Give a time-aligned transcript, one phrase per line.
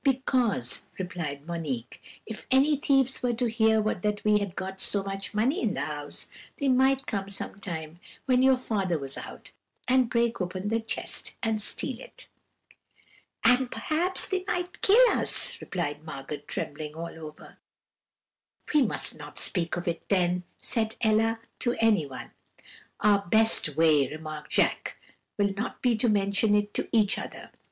[0.03, 5.35] "'Because,' replied Monique, 'if any thieves were to hear that we had got so much
[5.35, 6.27] money in the house,
[6.57, 9.51] they might come some time when your father was out,
[9.87, 12.27] and break open the chest and steal it.'
[13.43, 17.59] "'And perhaps they might kill us,' replied Margot, trembling all over.
[18.73, 22.31] "'We must not speak of it, then,' said Ella, 'to anyone.'
[23.01, 24.97] "'Our best way,' remarked Jacques,
[25.37, 27.51] 'will be not to mention it to each other.